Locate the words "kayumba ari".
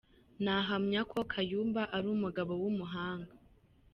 1.31-2.07